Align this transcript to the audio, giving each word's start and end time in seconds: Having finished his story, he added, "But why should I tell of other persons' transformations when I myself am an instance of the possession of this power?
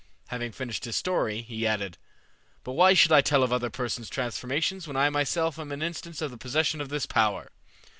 Having 0.29 0.53
finished 0.53 0.85
his 0.85 0.95
story, 0.95 1.43
he 1.43 1.67
added, 1.67 1.99
"But 2.63 2.71
why 2.71 2.95
should 2.95 3.11
I 3.11 3.21
tell 3.21 3.43
of 3.43 3.53
other 3.53 3.69
persons' 3.69 4.09
transformations 4.09 4.87
when 4.87 4.97
I 4.97 5.11
myself 5.11 5.59
am 5.59 5.71
an 5.71 5.83
instance 5.83 6.23
of 6.23 6.31
the 6.31 6.39
possession 6.39 6.81
of 6.81 6.89
this 6.89 7.05
power? 7.05 7.51